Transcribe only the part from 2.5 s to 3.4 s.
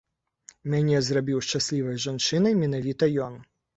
менавіта ён.